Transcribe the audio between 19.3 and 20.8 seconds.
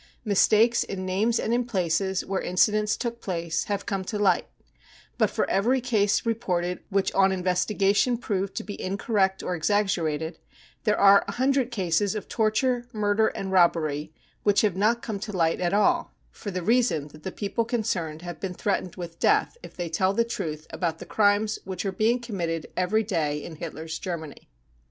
229 with death if they tell the truth